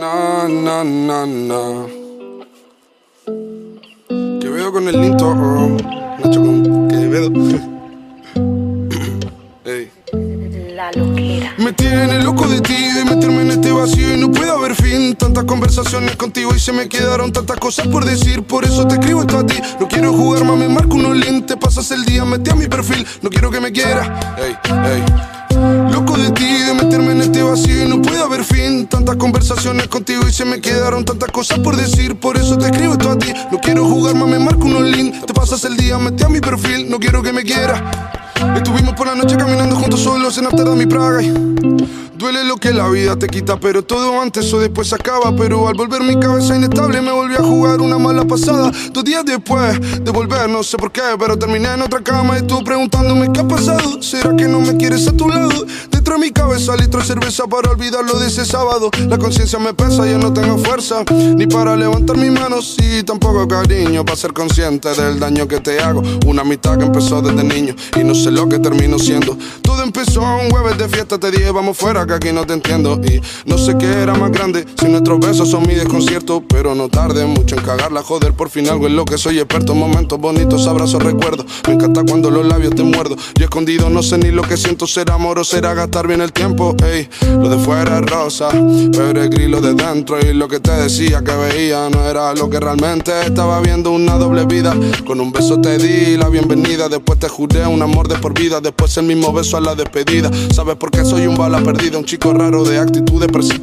na, 0.00 0.48
na, 0.48 0.84
na, 0.84 1.26
na. 1.26 1.86
Quevedo 4.40 4.72
con 4.72 4.88
el 4.88 5.00
linto, 5.00 5.28
oh, 5.28 5.76
Nacho 6.22 6.40
con 6.40 6.88
Quevedo. 6.88 7.30
Ey. 9.64 9.90
La 10.74 10.90
loquera. 10.92 11.54
Me 11.58 11.72
tiene 11.72 12.22
loco 12.22 12.46
de 12.48 12.60
ti, 12.60 12.92
de 12.92 13.04
meterme 13.04 13.42
en 13.42 13.50
este 13.52 13.70
vacío 13.72 14.14
y 14.14 14.18
no 14.18 14.30
puede 14.30 14.50
haber 14.50 14.74
fin. 14.74 15.14
Tantas 15.16 15.44
conversaciones 15.44 16.16
contigo 16.16 16.54
y 16.54 16.58
se 16.58 16.72
me 16.72 16.88
quedaron 16.88 17.32
tantas 17.32 17.58
cosas 17.58 17.86
por 17.88 18.04
decir. 18.04 18.42
Por 18.42 18.64
eso 18.64 18.86
te 18.86 18.94
escribo 18.94 19.20
esto 19.20 19.38
a 19.38 19.46
ti. 19.46 19.56
No 19.78 19.88
quiero 19.88 20.12
jugar 20.12 20.44
más, 20.44 20.56
me 20.56 20.68
marco 20.68 20.96
unos 20.96 21.16
lentes. 21.16 21.56
Pasas 21.56 21.90
el 21.90 22.04
día, 22.04 22.24
metí 22.24 22.50
a 22.50 22.54
mi 22.54 22.66
perfil. 22.66 23.06
No 23.20 23.30
quiero 23.30 23.50
que 23.50 23.60
me 23.60 23.70
quieras. 23.70 24.08
Ey, 24.38 24.56
ey. 24.70 25.02
Loco 25.92 26.16
de 26.16 26.30
ti, 26.32 26.44
de 26.44 26.74
meterme 26.74 27.12
en 27.12 27.20
este 27.20 27.42
vacío 27.42 27.88
no 27.88 28.02
puede 28.02 28.20
haber 28.20 28.44
fin. 28.44 28.86
Tantas 28.86 29.16
conversaciones 29.16 29.86
contigo 29.88 30.22
y 30.28 30.32
se 30.32 30.44
me 30.44 30.60
quedaron 30.60 31.04
tantas 31.04 31.30
cosas 31.30 31.58
por 31.60 31.76
decir. 31.76 32.16
Por 32.16 32.36
eso 32.36 32.58
te 32.58 32.66
escribo 32.66 32.94
esto 32.94 33.10
a 33.10 33.18
ti. 33.18 33.32
No 33.50 33.58
quiero 33.58 33.84
jugar 33.86 34.14
más, 34.14 34.28
me 34.28 34.38
marco 34.38 34.66
unos 34.66 34.82
links. 34.82 35.24
Te 35.24 35.32
pasas 35.32 35.64
el 35.64 35.76
día, 35.76 35.98
metí 35.98 36.24
a 36.24 36.28
mi 36.28 36.40
perfil. 36.40 36.90
No 36.90 36.98
quiero 36.98 37.22
que 37.22 37.32
me 37.32 37.42
quieras. 37.44 37.80
Estuvimos 38.56 38.94
por 38.94 39.06
la 39.06 39.14
noche 39.14 39.36
caminando 39.36 39.76
juntos 39.76 40.00
solos 40.00 40.36
en 40.38 40.46
Amsterdam 40.46 40.76
mi 40.76 40.86
Praga 40.86 41.22
y 41.22 41.32
Duele 42.22 42.44
lo 42.44 42.56
que 42.56 42.72
la 42.72 42.88
vida 42.88 43.18
te 43.18 43.26
quita, 43.26 43.58
pero 43.58 43.82
todo 43.82 44.20
antes 44.20 44.54
o 44.54 44.60
después 44.60 44.86
se 44.86 44.94
acaba. 44.94 45.34
Pero 45.34 45.66
al 45.66 45.74
volver 45.74 46.02
mi 46.04 46.20
cabeza 46.20 46.54
inestable 46.54 47.00
me 47.00 47.10
volví 47.10 47.34
a 47.34 47.42
jugar 47.42 47.80
una 47.80 47.98
mala 47.98 48.24
pasada. 48.24 48.70
Dos 48.92 49.02
días 49.02 49.24
después 49.24 49.80
de 50.04 50.08
volver, 50.12 50.48
no 50.48 50.62
sé 50.62 50.76
por 50.76 50.92
qué, 50.92 51.02
pero 51.18 51.36
terminé 51.36 51.74
en 51.74 51.82
otra 51.82 52.00
cama 52.00 52.38
y 52.38 52.42
tú 52.42 52.62
preguntándome 52.62 53.32
qué 53.32 53.40
ha 53.40 53.48
pasado. 53.48 54.00
¿Será 54.00 54.36
que 54.36 54.46
no 54.46 54.60
me 54.60 54.76
quieres 54.76 55.08
a 55.08 55.12
tu 55.16 55.28
lado? 55.28 55.66
Dentro 56.12 56.26
de 56.26 56.28
mi 56.28 56.32
cabeza 56.34 56.76
litro 56.76 57.00
de 57.00 57.06
cerveza 57.06 57.46
para 57.46 57.70
olvidarlo 57.70 58.18
de 58.18 58.26
ese 58.26 58.44
sábado. 58.44 58.90
La 59.08 59.16
conciencia 59.16 59.58
me 59.58 59.72
pesa, 59.72 60.04
ya 60.04 60.18
no 60.18 60.30
tengo 60.30 60.58
fuerza 60.58 61.04
ni 61.10 61.46
para 61.46 61.74
levantar 61.74 62.18
mis 62.18 62.30
manos 62.30 62.76
y 62.82 63.02
tampoco 63.02 63.48
cariño 63.48 64.04
para 64.04 64.16
ser 64.16 64.34
consciente 64.34 64.90
del 64.90 65.18
daño 65.18 65.48
que 65.48 65.60
te 65.60 65.80
hago. 65.80 66.02
Una 66.26 66.42
amistad 66.42 66.76
que 66.76 66.84
empezó 66.84 67.22
desde 67.22 67.42
niño 67.42 67.74
y 67.98 68.04
no 68.04 68.14
sé 68.14 68.30
lo 68.30 68.46
que 68.46 68.58
termino 68.58 68.98
siendo. 68.98 69.38
Todo 69.62 69.82
empezó 69.82 70.20
un 70.20 70.50
jueves 70.50 70.76
de 70.76 70.86
fiesta, 70.86 71.16
te 71.18 71.30
dije 71.30 71.50
vamos 71.50 71.78
fuera 71.78 72.04
que 72.04 72.12
aquí 72.12 72.30
no 72.30 72.44
te 72.44 72.52
entiendo 72.52 73.00
y 73.02 73.22
no 73.48 73.56
sé 73.56 73.78
qué 73.78 73.86
era 73.86 74.12
más 74.12 74.32
grande 74.32 74.66
si 74.78 74.88
nuestros 74.88 75.18
besos 75.18 75.48
son 75.48 75.66
mi 75.66 75.74
desconcierto, 75.74 76.44
pero 76.46 76.74
no 76.74 76.90
tarde 76.90 77.24
mucho 77.24 77.56
en 77.56 77.64
cagarla, 77.64 78.02
joder, 78.02 78.34
por 78.34 78.50
fin 78.50 78.68
algo 78.68 78.86
en 78.86 78.96
lo 78.96 79.06
que 79.06 79.16
soy 79.16 79.38
experto, 79.38 79.74
momentos 79.74 80.18
bonitos, 80.18 80.66
abrazos, 80.66 81.02
recuerdos. 81.02 81.46
Me 81.66 81.72
encanta 81.72 82.02
cuando 82.06 82.30
los 82.30 82.44
labios 82.44 82.74
te 82.74 82.82
muerdo. 82.82 83.16
Yo 83.38 83.44
escondido 83.44 83.88
no 83.88 84.02
sé 84.02 84.18
ni 84.18 84.30
lo 84.30 84.42
que 84.42 84.58
siento, 84.58 84.86
será 84.86 85.14
amor 85.14 85.38
o 85.38 85.44
será 85.44 85.72
gastar 85.72 86.01
bien 86.06 86.20
el 86.20 86.32
tiempo, 86.32 86.74
ey. 86.84 87.08
Lo 87.38 87.48
de 87.48 87.58
fuera 87.58 87.98
es 87.98 88.06
rosa, 88.06 88.48
pero 88.92 89.22
el 89.22 89.28
gris 89.28 89.48
lo 89.48 89.60
de 89.60 89.74
dentro 89.74 90.18
y 90.20 90.32
lo 90.32 90.48
que 90.48 90.60
te 90.60 90.70
decía 90.72 91.22
que 91.22 91.32
veía 91.32 91.88
no 91.90 92.04
era 92.08 92.34
lo 92.34 92.48
que 92.48 92.60
realmente 92.60 93.12
estaba 93.24 93.60
viendo 93.60 93.90
una 93.90 94.16
doble 94.16 94.44
vida. 94.44 94.74
Con 95.06 95.20
un 95.20 95.32
beso 95.32 95.60
te 95.60 95.78
di 95.78 96.16
la 96.16 96.28
bienvenida, 96.28 96.88
después 96.88 97.18
te 97.18 97.28
juré 97.28 97.66
un 97.66 97.82
amor 97.82 98.08
de 98.08 98.16
por 98.16 98.38
vida, 98.38 98.60
después 98.60 98.96
el 98.96 99.04
mismo 99.04 99.32
beso 99.32 99.56
a 99.56 99.60
la 99.60 99.74
despedida. 99.74 100.30
¿Sabes 100.52 100.76
por 100.76 100.90
qué 100.90 101.04
soy 101.04 101.26
un 101.26 101.36
bala 101.36 101.60
perdida? 101.60 101.98
Un 101.98 102.04
chico 102.04 102.32
raro 102.32 102.64
de 102.64 102.78
actitud 102.78 103.20
depresiva. 103.20 103.60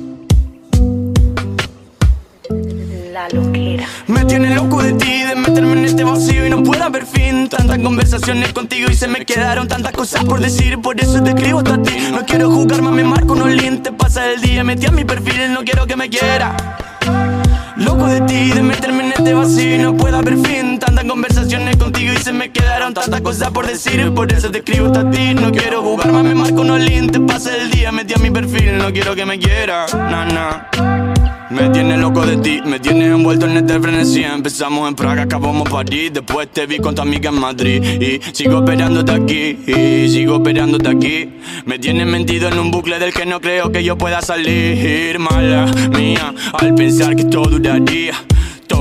La 3.14 3.28
loquera. 3.30 3.88
Me 4.08 4.26
tiene 4.26 4.56
loco 4.56 4.81
de 4.81 4.94
ti, 4.94 5.24
de 5.24 5.36
meterme 5.36 5.74
en 5.74 5.86
este 5.86 6.03
vacío 6.03 6.39
no 6.50 6.64
puede 6.64 6.83
haber 6.83 7.05
fin. 7.05 7.47
Tantas 7.47 7.80
conversaciones 7.80 8.52
contigo 8.53 8.89
y 8.92 8.95
se 8.95 9.08
me 9.08 9.25
quedaron 9.25 9.67
tantas 9.67 9.94
cosas 9.94 10.23
por 10.25 10.39
decir, 10.39 10.80
por 10.80 11.00
eso 11.00 11.22
te 11.22 11.30
escribo 11.30 11.59
hasta 11.59 11.81
ti. 11.81 11.95
No 12.11 12.25
quiero 12.25 12.50
jugar 12.50 12.81
más, 12.81 12.94
me 12.94 13.03
marco 13.03 13.33
unos 13.33 13.50
lentes, 13.50 13.94
pasa 13.97 14.31
el 14.31 14.41
día, 14.41 14.64
metí 14.64 14.88
a 14.88 14.91
mi 14.91 15.06
perfil, 15.06 15.53
no 15.53 15.64
quiero 15.64 15.86
que 15.86 15.95
me 15.95 16.09
quiera. 16.09 16.56
Loco 17.78 18.08
de 18.08 18.22
ti, 18.22 18.52
de 18.52 18.61
meterme 18.61 19.06
en 19.06 19.14
este 19.14 19.33
vacío 19.33 19.83
no 19.83 19.95
puede 19.95 20.17
haber 20.17 20.38
fin. 20.38 20.80
Tantas 20.80 21.06
conversaciones 21.06 21.78
contigo 21.78 22.14
y 22.14 22.17
se 22.17 22.34
me 22.34 22.51
quedaron 22.51 22.94
tantas 22.94 23.22
cosas 23.22 23.51
por 23.51 23.66
decir, 23.66 24.12
por 24.13 24.31
eso 24.34 24.51
te 24.51 24.59
escribo 24.59 24.88
hasta 24.88 25.09
ti. 25.09 25.34
No 25.34 25.51
quiero 25.51 25.81
jugar 25.81 26.12
más, 26.12 26.24
me 26.24 26.35
marco 26.35 26.62
unos 26.62 26.79
lentes, 26.79 27.22
pasa 27.28 27.56
el 27.56 27.72
día, 27.72 27.91
metí 27.91 28.13
a 28.13 28.18
mi 28.18 28.31
perfil, 28.31 28.78
no 28.78 28.91
quiero 28.91 29.16
que 29.16 29.25
me 29.25 29.40
quiera. 29.40 29.85
Na. 29.94 31.09
Me 31.50 31.68
tiene 31.70 31.98
loco 31.98 32.26
de 32.26 32.38
ti, 32.38 32.62
me 32.64 32.80
tiene 32.80 33.08
envuelto 33.08 33.48
en 33.48 33.58
este 33.58 33.80
frenesí. 33.80 34.24
Empezamos 34.24 34.88
en 34.88 34.96
Praga, 34.96 35.24
acabamos 35.24 35.68
París. 35.68 36.12
Después 36.14 36.48
te 36.52 36.68
vi 36.68 36.78
con 36.78 36.94
tu 36.94 37.02
amiga 37.02 37.32
en 37.32 37.40
Madrid. 37.40 37.84
Y 37.84 38.22
sigo 38.36 38.60
esperándote 38.60 39.12
aquí, 39.12 39.58
y 39.66 40.10
sigo 40.10 40.36
esperándote 40.36 40.90
aquí. 40.90 41.30
Me 41.66 41.80
tienes 41.80 42.06
mentido 42.06 42.50
en 42.50 42.60
un 42.60 42.70
bucle 42.70 43.00
del 43.00 43.12
que 43.14 43.26
no 43.26 43.42
creo 43.42 43.72
que 43.72 43.84
yo 43.84 43.98
pueda 43.98 44.22
salir 44.22 45.18
Mala 45.18 45.66
mía, 45.98 46.34
al 46.54 46.76
pensar 46.76 47.16
que 47.16 47.24
esto 47.24 47.42
duraría 47.42 48.14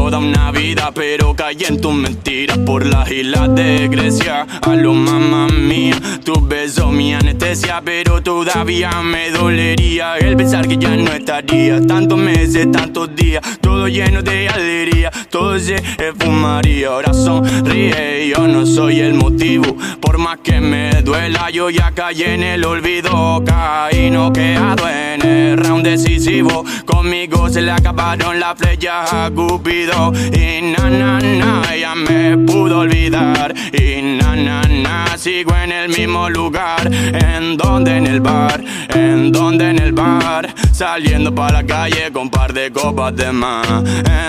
Toda 0.08 0.20
una 0.20 0.50
vida, 0.52 0.90
pero 0.94 1.36
caí 1.36 1.64
en 1.68 1.82
tus 1.82 1.92
mentiras 1.92 2.56
por 2.56 2.86
las 2.86 3.10
islas 3.10 3.54
de 3.54 3.88
Grecia. 3.88 4.46
A 4.62 4.74
lo 4.74 4.94
mamá 4.94 5.48
mía, 5.48 6.00
tus 6.24 6.48
besos, 6.48 6.90
mi 6.90 7.12
anestesia, 7.12 7.82
pero 7.84 8.22
todavía 8.22 8.90
me 9.02 9.30
dolería 9.30 10.16
el 10.16 10.34
pensar 10.34 10.66
que 10.66 10.78
ya 10.78 10.96
no 10.96 11.12
estaría. 11.12 11.86
Tantos 11.86 12.18
meses, 12.18 12.72
tantos 12.72 13.14
días, 13.14 13.42
todo 13.60 13.86
lleno 13.86 14.22
de 14.22 14.48
alegría, 14.48 15.10
todo 15.28 15.58
se 15.58 15.74
esfumaría. 15.74 16.88
Ahora 16.88 17.12
sonríe, 17.12 18.32
yo 18.34 18.48
no 18.48 18.64
soy 18.64 19.00
el 19.00 19.12
motivo. 19.12 19.76
Por 20.00 20.16
más 20.16 20.38
que 20.38 20.58
me 20.58 21.02
duela, 21.02 21.50
yo 21.50 21.68
ya 21.68 21.92
caí 21.92 22.22
en 22.22 22.42
el 22.44 22.64
olvido. 22.64 23.44
Caí 23.44 24.10
noqueado 24.10 24.88
en 24.88 25.20
el 25.20 25.58
round 25.78 25.84
decisivo. 25.84 26.64
Conmigo 26.84 27.48
se 27.48 27.60
le 27.60 27.70
acabaron 27.70 28.38
las 28.38 28.56
flechas 28.56 29.12
a 29.12 29.30
Cupido. 29.30 30.12
Y 30.32 30.62
na 30.62 30.90
na 30.90 31.18
na, 31.20 31.76
ya 31.76 31.94
me 31.94 32.36
pudo 32.38 32.80
olvidar. 32.80 33.54
Y 33.72 34.02
na 34.02 34.36
na 34.36 34.62
na, 34.62 35.16
sigo 35.16 35.54
en 35.56 35.72
el 35.72 35.88
mismo 35.88 36.28
lugar. 36.30 36.90
¿En 36.92 37.56
donde 37.56 37.96
En 37.96 38.06
el 38.06 38.20
bar. 38.20 38.62
¿En 38.94 39.32
donde 39.32 39.70
En 39.70 39.78
el 39.78 39.92
bar. 39.92 40.54
Saliendo 40.72 41.34
para 41.34 41.62
la 41.62 41.66
calle 41.66 42.10
con 42.12 42.30
par 42.30 42.52
de 42.52 42.70
copas 42.70 43.14
de 43.14 43.32
más. 43.32 43.66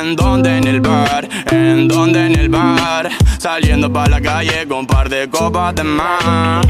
¿En 0.02 0.16
donde 0.16 0.58
En 0.58 0.68
el 0.68 0.82
bar. 0.82 1.28
¿En 1.52 1.88
donde 1.88 2.26
En 2.26 2.36
el 2.36 2.50
bar. 2.50 3.10
Saliendo 3.38 3.92
para 3.92 4.10
la 4.10 4.22
calle 4.22 4.68
con 4.68 4.86
par 4.86 5.10
de 5.10 5.30
copas 5.30 5.76
de 5.76 5.84
más. 5.84 6.66